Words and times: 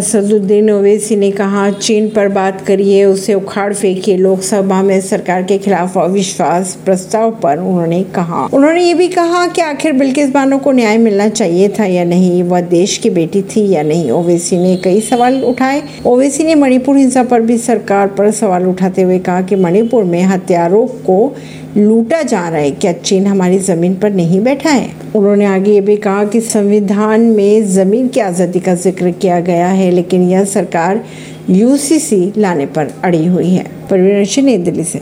सदुद्दीन 0.00 0.70
ओवैसी 0.70 1.16
ने 1.16 1.30
कहा, 1.30 1.70
चीन 1.70 2.08
पर 2.08 2.28
बात 2.28 2.60
करिए, 2.60 3.04
उसे 3.04 3.34
उखाड़ 3.34 3.72
फेंकिए। 3.74 4.16
लोकसभा 4.16 4.82
में 4.82 5.00
सरकार 5.00 5.42
के 5.42 5.58
खिलाफ 5.58 5.98
अविश्वास 5.98 6.76
प्रस्ताव 6.84 7.30
पर 7.42 7.58
उन्होंने 7.58 8.02
कहा। 8.14 8.44
उन्होंने 8.52 8.84
ये 8.84 8.94
भी 8.94 9.08
कहा 9.08 9.46
कि 9.46 9.62
आखिर 9.62 9.92
बिल्किस 9.92 10.30
बानो 10.30 10.58
को 10.58 10.72
न्याय 10.72 10.98
मिलना 10.98 11.28
चाहिए 11.28 11.68
था 11.68 11.84
या 11.84 12.04
नहीं, 12.04 12.42
वह 12.42 12.60
देश 12.60 12.96
की 12.98 13.10
बेटी 13.10 13.42
थी 13.42 13.68
या 13.68 13.82
नहीं, 13.82 14.10
ओवैसी 14.10 14.56
ने 14.56 14.76
कई 14.76 15.00
सवाल 15.00 15.42
उठाए। 15.44 15.82
ओवैसी 16.06 16.44
ने 16.44 16.54
मणिपुर 16.54 16.96
हिंसा 16.96 17.22
पर 17.22 17.40
भी 17.40 17.58
सरकार 17.58 18.06
पर 18.08 18.30
सवाल 18.30 18.66
उठाते 18.66 19.02
हुए 19.02 19.18
कहा 19.18 19.42
कि 19.42 19.56
मणिपुर 19.56 20.04
में 20.04 20.22
हत्यारों 20.22 20.86
को 20.86 21.36
लूटा 21.76 22.22
जा 22.22 22.48
रहा 22.48 22.60
है, 22.60 22.70
क्या 22.70 22.92
चीन 22.92 23.26
हमारी 23.26 23.58
ज़मीन 23.58 23.94
पर 23.94 24.10
नहीं 24.10 24.40
बैठा 24.40 24.70
है? 24.70 24.90
उन्होंने 25.18 25.44
आगे 25.44 25.72
ये 25.72 25.80
भी 25.80 25.96
कहा 25.96 26.24
कि 26.24 26.40
संविधान 26.40 27.20
में 27.30 27.64
ज़मीन 27.66 28.08
की 28.08 28.20
आज़ादी 28.20 28.60
का 28.60 28.74
ज़िक्र 28.74 29.10
किया 29.12 29.40
गया 29.40 29.68
है, 29.68 29.90
लेकिन 29.90 30.28
यह 30.30 30.44
सरकार 30.44 31.04
यूसीसी 31.50 32.32
लाने 32.36 32.66
पर 32.66 32.92
अड़ी 33.04 33.26
हुई 33.26 33.50
है। 33.50 33.64
परवीन 33.90 34.24
सिंह, 34.24 34.46
नई 34.46 34.58
दिल्ली 34.58 34.84
से। 34.84 34.96